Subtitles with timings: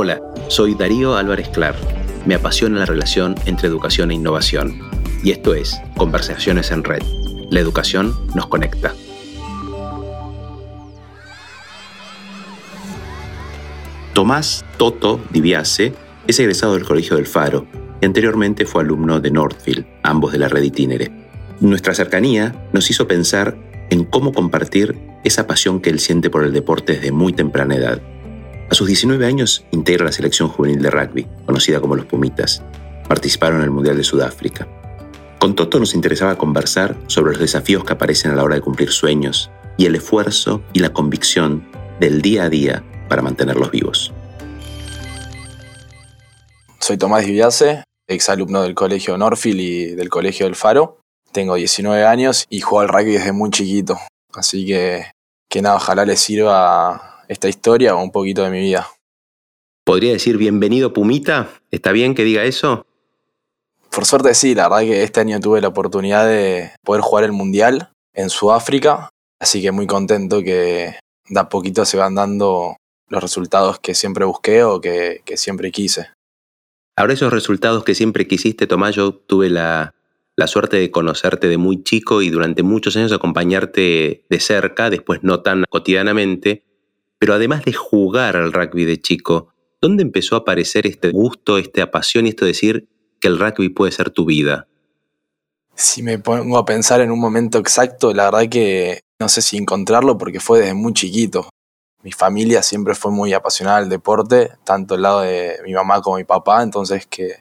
[0.00, 1.74] Hola, soy Darío Álvarez Clar.
[2.24, 4.80] Me apasiona la relación entre educación e innovación.
[5.24, 7.02] Y esto es Conversaciones en Red.
[7.50, 8.94] La educación nos conecta.
[14.12, 15.94] Tomás Toto Diviase
[16.28, 17.66] es egresado del Colegio del Faro
[18.00, 21.10] y anteriormente fue alumno de Northfield, ambos de la red itinere.
[21.58, 23.56] Nuestra cercanía nos hizo pensar
[23.90, 28.00] en cómo compartir esa pasión que él siente por el deporte desde muy temprana edad.
[28.70, 32.62] A sus 19 años integra la selección juvenil de rugby, conocida como los Pumitas.
[33.08, 34.68] Participaron en el Mundial de Sudáfrica.
[35.38, 38.90] Con Toto nos interesaba conversar sobre los desafíos que aparecen a la hora de cumplir
[38.90, 41.66] sueños y el esfuerzo y la convicción
[41.98, 44.12] del día a día para mantenerlos vivos.
[46.78, 51.00] Soy Tomás Diviase, exalumno del Colegio Norfield y del Colegio del Faro.
[51.32, 53.98] Tengo 19 años y juego al rugby desde muy chiquito.
[54.34, 55.10] Así que,
[55.48, 58.88] que nada, ojalá les sirva esta historia o un poquito de mi vida.
[59.84, 61.50] ¿Podría decir bienvenido Pumita?
[61.70, 62.84] ¿Está bien que diga eso?
[63.90, 67.32] Por suerte sí, la verdad que este año tuve la oportunidad de poder jugar el
[67.32, 69.08] Mundial en Sudáfrica,
[69.40, 70.96] así que muy contento que
[71.28, 72.76] de a poquito se van dando
[73.08, 76.08] los resultados que siempre busqué o que, que siempre quise.
[76.96, 79.94] Ahora esos resultados que siempre quisiste, Tomás, yo tuve la,
[80.36, 85.20] la suerte de conocerte de muy chico y durante muchos años acompañarte de cerca, después
[85.22, 86.64] no tan cotidianamente,
[87.18, 89.48] pero además de jugar al rugby de chico,
[89.80, 92.88] ¿dónde empezó a aparecer este gusto, esta pasión y esto de decir
[93.20, 94.68] que el rugby puede ser tu vida?
[95.74, 99.56] Si me pongo a pensar en un momento exacto, la verdad que no sé si
[99.56, 101.48] encontrarlo porque fue desde muy chiquito.
[102.02, 106.16] Mi familia siempre fue muy apasionada del deporte, tanto el lado de mi mamá como
[106.16, 107.40] mi papá, entonces que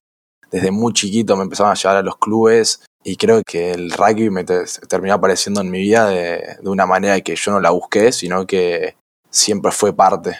[0.51, 4.29] desde muy chiquito me empezaron a llevar a los clubes y creo que el rugby
[4.29, 8.11] me terminó apareciendo en mi vida de, de, una manera que yo no la busqué,
[8.11, 8.95] sino que
[9.37, 10.35] siempre fue parte.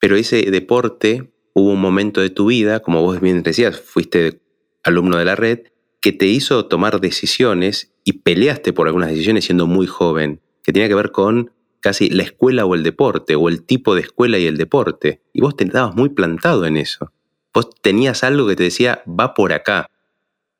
[0.00, 4.40] Pero ese deporte, hubo un momento de tu vida, como vos bien decías, fuiste
[4.84, 5.60] alumno de la red,
[6.00, 10.88] que te hizo tomar decisiones y peleaste por algunas decisiones siendo muy joven, que tenía
[10.88, 14.46] que ver con casi la escuela o el deporte, o el tipo de escuela y
[14.46, 15.22] el deporte.
[15.32, 17.12] Y vos te estabas muy plantado en eso.
[17.52, 19.90] Vos tenías algo que te decía, va por acá.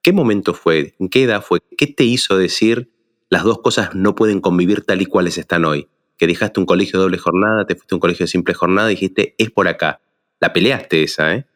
[0.03, 0.95] ¿Qué momento fue?
[0.99, 1.61] ¿En qué edad fue?
[1.77, 2.91] ¿Qué te hizo decir
[3.31, 5.89] las dos cosas no pueden convivir tal y cuales están hoy?
[6.19, 8.91] Que dejaste un colegio de doble jornada, te fuiste a un colegio de simple jornada
[8.91, 10.01] y dijiste, es por acá.
[10.41, 11.47] La peleaste esa, ¿eh?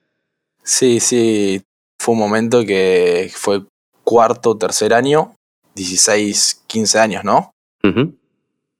[0.62, 1.62] Sí, sí.
[2.00, 3.64] Fue un momento que fue
[4.04, 5.34] cuarto, tercer año,
[5.74, 7.50] 16, 15 años, ¿no?
[7.84, 8.12] Uh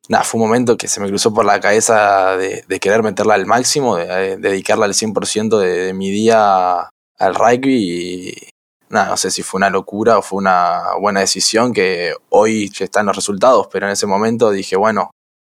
[0.09, 3.35] Nada, fue un momento que se me cruzó por la cabeza de, de querer meterla
[3.35, 8.35] al máximo, de, de dedicarla al 100% de, de mi día al rugby y,
[8.93, 12.85] nada, no sé si fue una locura o fue una buena decisión que hoy ya
[12.85, 15.11] están los resultados, pero en ese momento dije, bueno,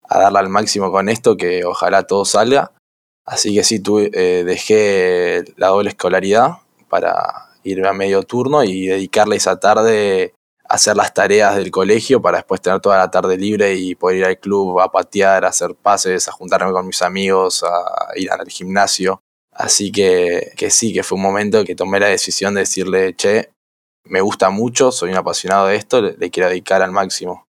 [0.09, 2.72] a darle al máximo con esto, que ojalá todo salga.
[3.25, 6.58] Así que sí, tuve, eh, dejé la doble escolaridad
[6.90, 10.34] para irme a medio turno y dedicarle esa tarde
[10.68, 14.18] a hacer las tareas del colegio para después tener toda la tarde libre y poder
[14.18, 18.31] ir al club a patear, a hacer pases, a juntarme con mis amigos, a ir
[18.31, 19.22] al gimnasio.
[19.52, 23.52] Así que, que sí, que fue un momento que tomé la decisión de decirle, che,
[24.06, 27.46] me gusta mucho, soy un apasionado de esto, le quiero dedicar al máximo.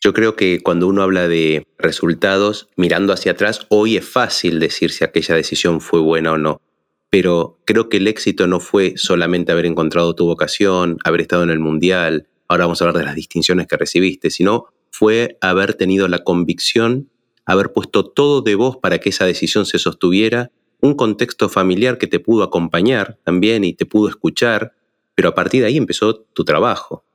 [0.00, 4.90] Yo creo que cuando uno habla de resultados, mirando hacia atrás, hoy es fácil decir
[4.90, 6.60] si aquella decisión fue buena o no.
[7.10, 11.50] Pero creo que el éxito no fue solamente haber encontrado tu vocación, haber estado en
[11.50, 16.06] el mundial, ahora vamos a hablar de las distinciones que recibiste, sino fue haber tenido
[16.06, 17.10] la convicción
[17.48, 22.06] haber puesto todo de vos para que esa decisión se sostuviera, un contexto familiar que
[22.06, 24.74] te pudo acompañar también y te pudo escuchar,
[25.14, 27.06] pero a partir de ahí empezó tu trabajo,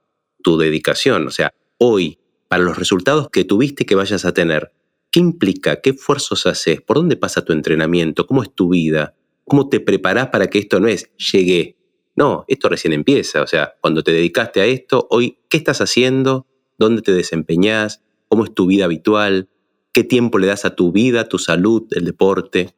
[0.41, 1.27] tu dedicación.
[1.27, 2.17] O sea, hoy,
[2.53, 4.71] para los resultados que tuviste que vayas a tener,
[5.09, 5.81] ¿qué implica?
[5.81, 6.81] ¿Qué esfuerzos haces?
[6.81, 8.27] ¿Por dónde pasa tu entrenamiento?
[8.27, 9.15] ¿Cómo es tu vida?
[9.45, 11.77] ¿Cómo te preparás para que esto no es llegué?
[12.15, 13.41] No, esto recién empieza.
[13.41, 16.45] O sea, cuando te dedicaste a esto, hoy, ¿qué estás haciendo?
[16.77, 18.03] ¿Dónde te desempeñás?
[18.27, 19.49] ¿Cómo es tu vida habitual?
[19.91, 22.75] qué tiempo le das a tu vida, tu salud, el deporte.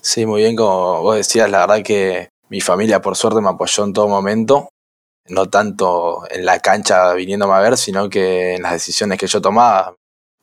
[0.00, 3.84] Sí, muy bien, como vos decías, la verdad que mi familia por suerte me apoyó
[3.84, 4.68] en todo momento,
[5.28, 9.40] no tanto en la cancha viniéndome a ver, sino que en las decisiones que yo
[9.40, 9.94] tomaba.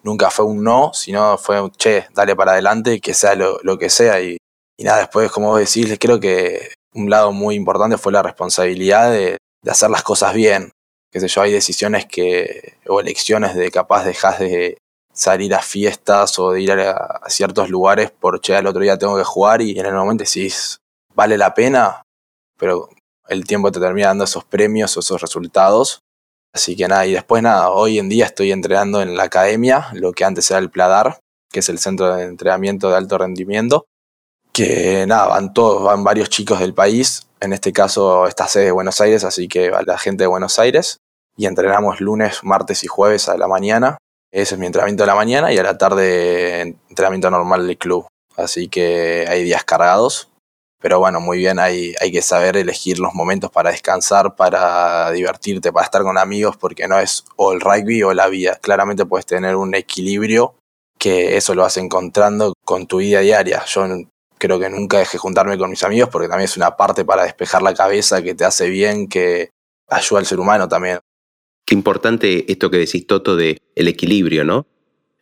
[0.01, 3.77] Nunca fue un no, sino fue un che, dale para adelante, que sea lo, lo
[3.77, 4.21] que sea.
[4.21, 4.37] Y,
[4.77, 9.11] y, nada, después, como vos decís, creo que un lado muy importante fue la responsabilidad
[9.11, 10.71] de, de hacer las cosas bien.
[11.11, 14.77] Qué sé yo, hay decisiones que, o elecciones de capaz dejas de,
[15.19, 18.97] salir a fiestas o de ir a, a ciertos lugares por che, al otro día
[18.97, 20.79] tengo que jugar y en el momento decís,
[21.13, 22.03] vale la pena,
[22.57, 22.89] pero
[23.29, 26.01] el tiempo te termina dando esos premios o esos resultados.
[26.53, 30.11] Así que nada, y después nada, hoy en día estoy entrenando en la academia, lo
[30.13, 31.19] que antes era el Pladar,
[31.51, 33.85] que es el centro de entrenamiento de alto rendimiento.
[34.51, 37.27] que nada, van todos, van varios chicos del país.
[37.39, 40.97] En este caso, esta sede de Buenos Aires, así que la gente de Buenos Aires.
[41.37, 43.97] Y entrenamos lunes, martes y jueves a la mañana.
[44.31, 48.07] Ese es mi entrenamiento de la mañana y a la tarde entrenamiento normal del club.
[48.35, 50.28] Así que hay días cargados.
[50.81, 55.73] Pero bueno, muy bien, hay, hay que saber elegir los momentos para descansar, para divertirte,
[55.73, 58.57] para estar con amigos, porque no es o el rugby o la vida.
[58.61, 60.55] Claramente puedes tener un equilibrio
[60.97, 63.63] que eso lo vas encontrando con tu vida diaria.
[63.65, 63.85] Yo
[64.37, 67.61] creo que nunca dejé juntarme con mis amigos porque también es una parte para despejar
[67.61, 69.49] la cabeza que te hace bien, que
[69.89, 70.99] ayuda al ser humano también.
[71.65, 74.65] Qué importante esto que decís, Toto, de el equilibrio, ¿no?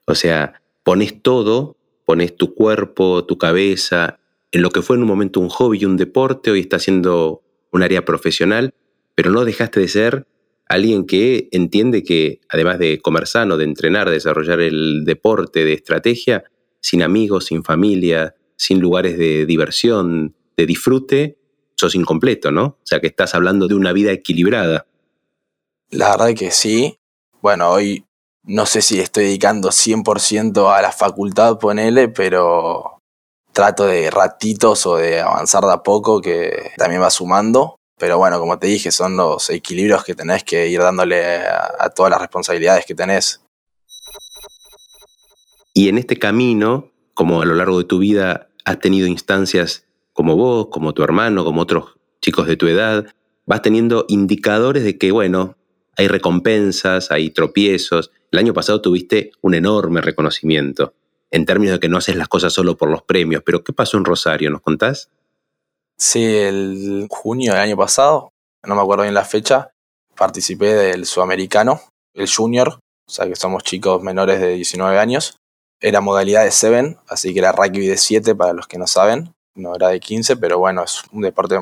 [0.05, 1.75] O sea, pones todo,
[2.05, 4.19] pones tu cuerpo, tu cabeza,
[4.57, 7.43] en lo que fue en un momento un hobby y un deporte, hoy está siendo
[7.71, 8.73] un área profesional,
[9.13, 10.27] pero no dejaste de ser
[10.67, 15.73] alguien que entiende que, además de comer sano, de entrenar, de desarrollar el deporte, de
[15.73, 16.43] estrategia,
[16.81, 21.37] sin amigos, sin familia, sin lugares de diversión, de disfrute,
[21.75, 22.65] sos incompleto, ¿no?
[22.65, 24.87] O sea que estás hablando de una vida equilibrada.
[25.91, 26.97] La verdad que sí.
[27.43, 28.07] Bueno, hoy
[28.41, 32.96] no sé si estoy dedicando 100% a la facultad, ponele, pero
[33.57, 37.79] trato de ratitos o de avanzar de a poco que también va sumando.
[37.97, 42.11] Pero bueno, como te dije, son los equilibrios que tenés que ir dándole a, todas
[42.11, 43.41] las responsabilidades que tenés.
[45.73, 50.35] Y en este camino, como a lo largo de tu vida has tenido instancias como
[50.35, 53.07] vos, como tu hermano, como otros chicos de tu edad,
[53.47, 55.57] vas teniendo indicadores de que, bueno,
[55.97, 58.11] hay recompensas, hay tropiezos.
[58.31, 60.93] El año pasado tuviste un enorme reconocimiento
[61.31, 63.97] en términos de que no haces las cosas solo por los premios, pero ¿qué pasó
[63.97, 64.49] en Rosario?
[64.49, 65.09] ¿Nos contás?
[65.97, 68.31] Sí, el junio del año pasado,
[68.63, 69.71] no me acuerdo bien la fecha,
[70.15, 71.81] participé del sudamericano,
[72.13, 75.37] el junior, o sea que somos chicos menores de 19 años.
[75.79, 79.33] Era modalidad de 7, así que era rugby de 7 para los que no saben,
[79.55, 81.59] no era de 15, pero bueno, es un deporte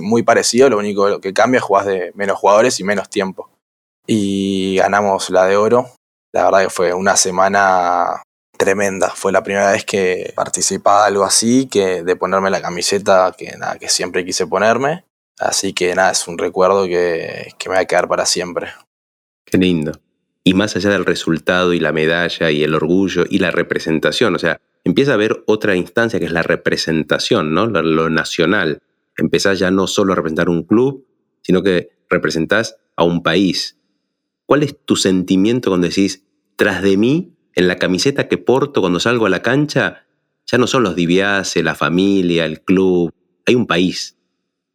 [0.00, 3.50] muy parecido, lo único que cambia es jugar de menos jugadores y menos tiempo
[4.06, 5.90] y ganamos la de oro.
[6.32, 8.22] La verdad que fue una semana
[8.64, 9.10] tremenda.
[9.10, 13.78] Fue la primera vez que participaba algo así, que de ponerme la camiseta que, nada,
[13.78, 15.04] que siempre quise ponerme.
[15.38, 18.68] Así que nada, es un recuerdo que, que me va a quedar para siempre.
[19.44, 19.92] Qué lindo.
[20.44, 24.38] Y más allá del resultado y la medalla y el orgullo y la representación, o
[24.38, 27.66] sea, empieza a haber otra instancia que es la representación, ¿no?
[27.66, 28.82] Lo, lo nacional.
[29.16, 31.06] Empezás ya no solo a representar un club,
[31.42, 33.78] sino que representás a un país,
[34.52, 36.26] ¿Cuál es tu sentimiento cuando decís,
[36.56, 40.04] tras de mí, en la camiseta que porto cuando salgo a la cancha,
[40.46, 43.12] ya no son los Diviase, la familia, el club,
[43.46, 44.16] hay un país.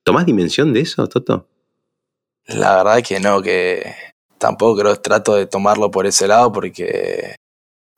[0.03, 1.47] ¿Tomás dimensión de eso, Toto?
[2.45, 3.93] La verdad que no, que
[4.37, 7.35] tampoco creo, trato de tomarlo por ese lado porque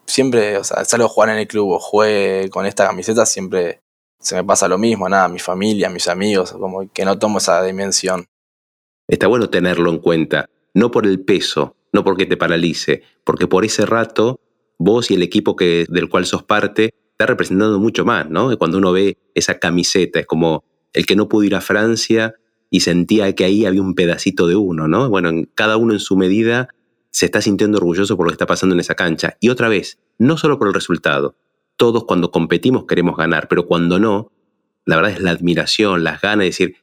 [0.06, 3.82] siempre, o sea, salgo a jugar en el club o juegue con esta camiseta, siempre
[4.20, 7.64] se me pasa lo mismo, nada, mi familia, mis amigos, como que no tomo esa
[7.64, 8.26] dimensión.
[9.08, 13.66] Está bueno tenerlo en cuenta no por el peso, no porque te paralice, porque por
[13.66, 14.40] ese rato
[14.80, 18.58] vos y el equipo que, del cual sos parte está representando mucho más, ¿no?
[18.58, 22.34] Cuando uno ve esa camiseta, es como el que no pudo ir a Francia
[22.72, 25.10] y sentía que ahí había un pedacito de uno, ¿no?
[25.10, 26.70] Bueno, cada uno en su medida
[27.12, 29.36] se está sintiendo orgulloso por lo que está pasando en esa cancha.
[29.40, 31.36] Y otra vez, no solo por el resultado.
[31.76, 34.32] Todos cuando competimos queremos ganar, pero cuando no,
[34.86, 36.76] la verdad es la admiración, las ganas de decir,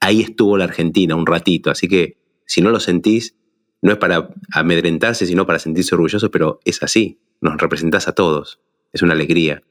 [0.00, 1.70] ahí estuvo la Argentina un ratito.
[1.70, 3.36] Así que si no lo sentís,
[3.82, 8.58] no es para amedrentarse, sino para sentirse orgulloso, pero es así, nos representás a todos,
[8.92, 9.62] es una alegría.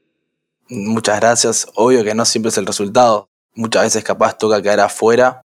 [0.68, 5.42] Muchas gracias, obvio que no siempre es el resultado, muchas veces capaz toca quedar afuera,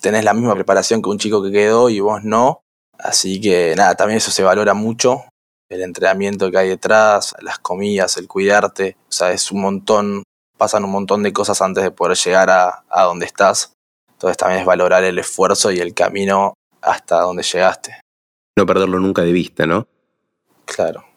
[0.00, 2.60] tenés la misma preparación que un chico que quedó y vos no,
[2.98, 5.22] así que nada, también eso se valora mucho,
[5.70, 10.24] el entrenamiento que hay detrás, las comidas, el cuidarte, o sea, es un montón,
[10.56, 13.72] pasan un montón de cosas antes de poder llegar a, a donde estás,
[14.10, 18.00] entonces también es valorar el esfuerzo y el camino hasta donde llegaste.
[18.58, 19.86] No perderlo nunca de vista, ¿no?
[20.64, 21.07] Claro.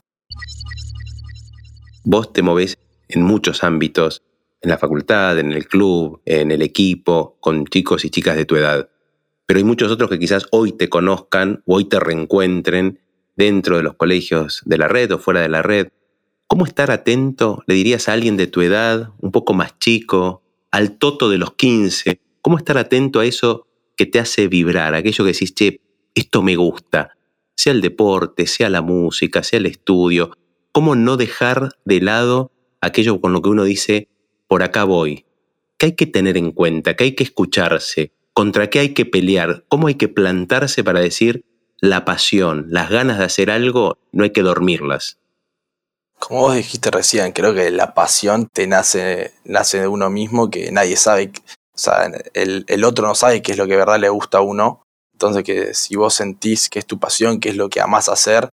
[2.04, 4.24] Vos te movés en muchos ámbitos,
[4.62, 8.56] en la facultad, en el club, en el equipo, con chicos y chicas de tu
[8.56, 8.90] edad.
[9.46, 13.00] Pero hay muchos otros que quizás hoy te conozcan o hoy te reencuentren
[13.36, 15.90] dentro de los colegios de la red o fuera de la red.
[16.48, 20.98] ¿Cómo estar atento, le dirías a alguien de tu edad, un poco más chico, al
[20.98, 22.20] toto de los 15?
[22.42, 25.82] ¿Cómo estar atento a eso que te hace vibrar, aquello que decís, che,
[26.16, 27.16] esto me gusta,
[27.62, 30.36] sea el deporte, sea la música, sea el estudio,
[30.72, 32.52] cómo no dejar de lado
[32.82, 34.10] aquello con lo que uno dice,
[34.48, 35.26] por acá voy,
[35.78, 39.64] ¿Qué hay que tener en cuenta, ¿Qué hay que escucharse, contra qué hay que pelear,
[39.68, 41.46] cómo hay que plantarse para decir
[41.80, 45.20] la pasión, las ganas de hacer algo, no hay que dormirlas.
[46.18, 50.72] Como vos dijiste recién, creo que la pasión te nace, nace de uno mismo, que
[50.72, 54.10] nadie sabe, o sea, el, el otro no sabe qué es lo que verdad le
[54.10, 54.81] gusta a uno.
[55.22, 58.50] Entonces, que si vos sentís que es tu pasión, que es lo que amás hacer,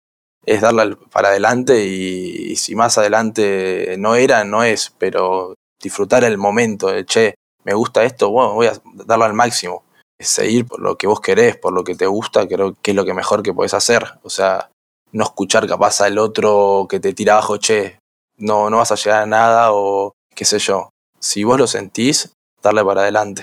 [0.47, 6.38] es darla para adelante y, si más adelante no era, no es, pero disfrutar el
[6.38, 9.83] momento, de che, me gusta esto, bueno, voy a darlo al máximo.
[10.21, 13.04] Seguir por lo que vos querés, por lo que te gusta, creo que es lo
[13.04, 14.04] que mejor que podés hacer.
[14.23, 14.71] O sea,
[15.11, 17.99] no escuchar capaz al otro que te tira abajo, che,
[18.37, 20.90] no, no vas a llegar a nada o qué sé yo.
[21.19, 23.42] Si vos lo sentís, darle para adelante.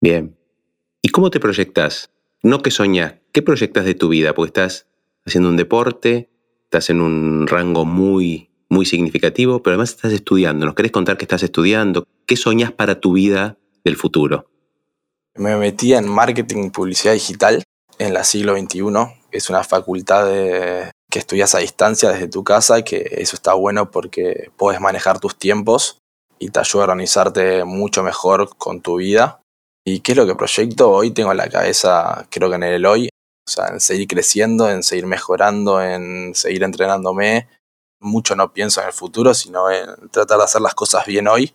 [0.00, 0.38] Bien.
[1.02, 2.08] ¿Y cómo te proyectas?
[2.42, 4.34] No que soñás, ¿qué proyectas de tu vida?
[4.34, 4.86] Porque estás
[5.26, 6.30] haciendo un deporte,
[6.64, 10.66] estás en un rango muy, muy significativo, pero además estás estudiando.
[10.66, 12.04] ¿Nos querés contar qué estás estudiando?
[12.26, 14.50] ¿Qué soñas para tu vida del futuro?
[15.34, 17.62] Me metí en marketing y publicidad digital
[17.98, 18.82] en la siglo XXI.
[19.30, 20.26] Es una facultad
[21.10, 25.36] que estudias a distancia desde tu casa, que eso está bueno porque puedes manejar tus
[25.36, 25.98] tiempos
[26.38, 29.40] y te ayuda a organizarte mucho mejor con tu vida.
[29.90, 30.90] ¿Y qué es lo que proyecto?
[30.90, 34.68] Hoy tengo en la cabeza, creo que en el hoy, o sea, en seguir creciendo,
[34.68, 37.48] en seguir mejorando, en seguir entrenándome.
[37.98, 41.54] Mucho no pienso en el futuro, sino en tratar de hacer las cosas bien hoy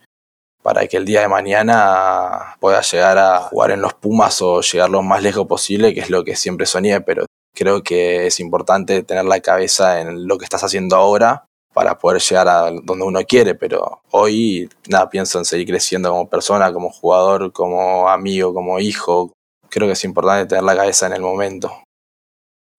[0.63, 4.89] para que el día de mañana pueda llegar a jugar en los Pumas o llegar
[4.89, 9.03] lo más lejos posible, que es lo que siempre soñé, pero creo que es importante
[9.03, 13.19] tener la cabeza en lo que estás haciendo ahora para poder llegar a donde uno
[13.27, 18.79] quiere, pero hoy nada, pienso en seguir creciendo como persona, como jugador, como amigo, como
[18.79, 19.33] hijo.
[19.69, 21.71] Creo que es importante tener la cabeza en el momento.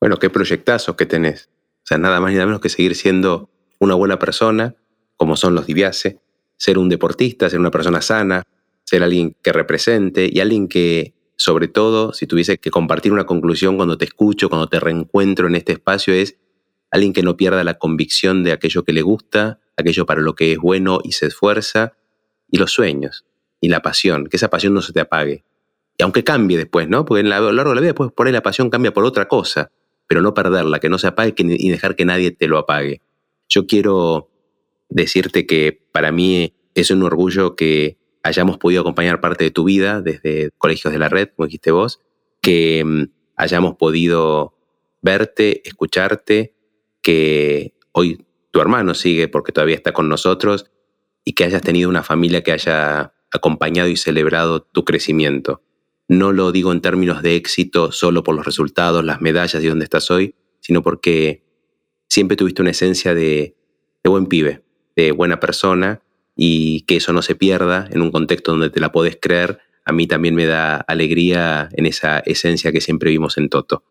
[0.00, 1.48] Bueno, qué proyectazos que tenés.
[1.82, 4.74] O sea, nada más ni nada menos que seguir siendo una buena persona,
[5.16, 6.20] como son los Diviase,
[6.56, 8.44] ser un deportista, ser una persona sana,
[8.84, 13.76] ser alguien que represente y alguien que, sobre todo, si tuviese que compartir una conclusión
[13.76, 16.36] cuando te escucho, cuando te reencuentro en este espacio, es
[16.94, 20.52] alguien que no pierda la convicción de aquello que le gusta, aquello para lo que
[20.52, 21.94] es bueno y se esfuerza,
[22.50, 23.24] y los sueños,
[23.60, 25.44] y la pasión, que esa pasión no se te apague.
[25.98, 27.04] Y aunque cambie después, ¿no?
[27.04, 29.28] Porque a lo largo de la vida, después por ahí la pasión cambia por otra
[29.28, 29.70] cosa
[30.06, 33.00] pero no perderla, que no se apague y dejar que nadie te lo apague.
[33.48, 34.30] Yo quiero
[34.88, 40.00] decirte que para mí es un orgullo que hayamos podido acompañar parte de tu vida
[40.00, 42.00] desde Colegios de la Red, como dijiste vos,
[42.40, 43.04] que mm,
[43.36, 44.54] hayamos podido
[45.02, 46.53] verte, escucharte,
[47.04, 50.70] que hoy tu hermano sigue porque todavía está con nosotros
[51.24, 55.62] y que hayas tenido una familia que haya acompañado y celebrado tu crecimiento.
[56.08, 59.84] No lo digo en términos de éxito solo por los resultados, las medallas y dónde
[59.84, 61.44] estás hoy, sino porque
[62.08, 63.54] siempre tuviste una esencia de,
[64.02, 64.62] buen pibe,
[64.96, 66.02] de buena persona
[66.36, 69.92] y que eso no se pierda en un contexto donde te la podés creer, a
[69.92, 73.84] mí también me da alegría en esa esencia que siempre vimos en Toto.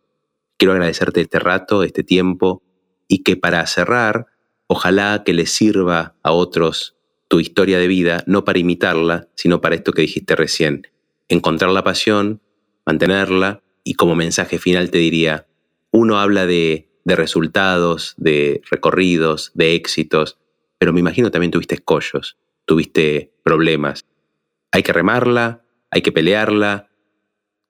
[0.58, 2.63] Quiero agradecerte este rato, este tiempo
[3.07, 4.27] y que para cerrar,
[4.67, 6.95] ojalá que les sirva a otros
[7.27, 10.88] tu historia de vida, no para imitarla, sino para esto que dijiste recién,
[11.29, 12.41] encontrar la pasión,
[12.86, 15.48] mantenerla y como mensaje final te diría,
[15.91, 20.38] uno habla de, resultados, de recorridos, de éxitos,
[20.77, 24.05] pero me imagino también tuviste escollos, tuviste problemas.
[24.72, 26.89] Hay que remarla, hay que pelearla.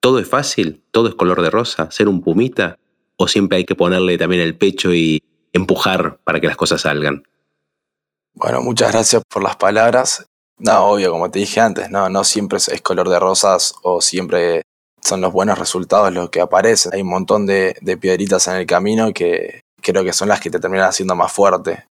[0.00, 0.82] ¿Todo es fácil?
[0.90, 1.90] ¿Todo es color de rosa?
[1.90, 2.78] ¿Ser un pumita?
[3.16, 7.22] ¿O siempre hay que ponerle también el pecho y empujar para que las cosas salgan?
[8.34, 10.26] Bueno, muchas gracias por las palabras.
[10.58, 14.62] No, obvio, como te dije antes, no, siempre es color de rosas o siempre
[15.00, 16.94] son los buenos resultados los que aparecen.
[16.94, 20.58] Hay un montón de, piedritas en el camino que creo que son las que te
[20.58, 21.86] terminan haciendo más fuerte.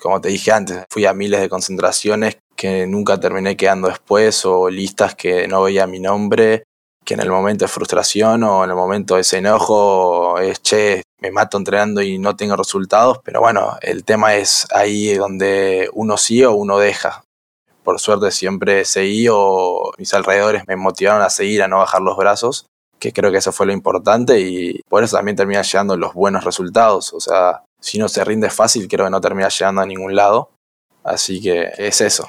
[0.00, 4.68] Como te dije antes, fui a miles de concentraciones que nunca terminé quedando después o
[4.68, 6.64] listas que no veía mi nombre,
[7.06, 11.30] que en el momento de frustración o en el momento ese enojo es, che, me
[11.30, 16.44] mato entrenando y no tengo resultados, pero bueno, el tema es ahí donde uno sí
[16.44, 17.22] o uno deja
[17.86, 22.16] por suerte siempre seguí o mis alrededores me motivaron a seguir, a no bajar los
[22.16, 22.66] brazos,
[22.98, 26.42] que creo que eso fue lo importante y por eso también termina llegando los buenos
[26.42, 27.14] resultados.
[27.14, 30.50] O sea, si no se rinde fácil, creo que no termina llegando a ningún lado.
[31.04, 32.28] Así que es eso.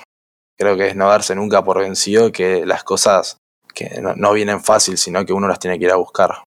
[0.55, 3.39] Creo que es no darse nunca por vencido que las cosas
[3.77, 6.43] que no, vienen fácil, sino que uno las tiene que ir a buscar.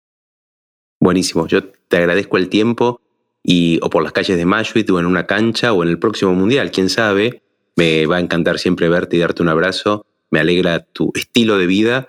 [1.02, 1.46] Buenísimo.
[1.46, 3.02] Yo te agradezco el tiempo
[3.44, 6.34] y o por las calles de Mashuit o en una cancha o en el próximo
[6.34, 7.44] mundial, quién sabe,
[7.76, 10.06] me va a encantar siempre verte y darte un abrazo.
[10.32, 12.08] Me alegra tu estilo de vida,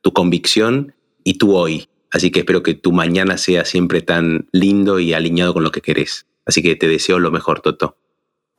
[0.00, 1.88] tu convicción y tu hoy.
[2.10, 5.80] Así que espero que tu mañana sea siempre tan lindo y alineado con lo que
[5.80, 6.26] querés.
[6.44, 7.96] Así que te deseo lo mejor, Toto.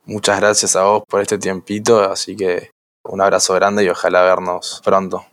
[0.06, 2.70] Muchas gracias a vos por este tiempito, así que
[3.04, 5.24] un abrazo grande y ojalá vernos pronto.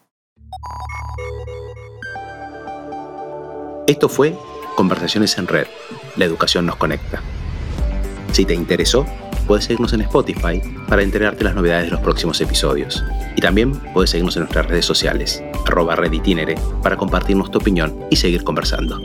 [3.87, 4.35] Esto fue
[4.75, 5.67] Conversaciones en Red.
[6.15, 7.21] La educación nos conecta.
[8.31, 9.05] Si te interesó,
[9.47, 13.03] puedes seguirnos en Spotify para enterarte de las novedades de los próximos episodios.
[13.35, 18.15] Y también puedes seguirnos en nuestras redes sociales, arroba reditinere, para compartirnos tu opinión y
[18.15, 18.99] seguir conversando.